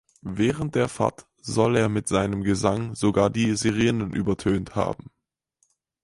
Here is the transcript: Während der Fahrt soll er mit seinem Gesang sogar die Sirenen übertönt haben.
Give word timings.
Während 0.23 0.73
der 0.73 0.89
Fahrt 0.89 1.27
soll 1.41 1.75
er 1.77 1.87
mit 1.87 2.07
seinem 2.07 2.41
Gesang 2.41 2.95
sogar 2.95 3.29
die 3.29 3.55
Sirenen 3.55 4.13
übertönt 4.13 4.73
haben. 4.73 5.11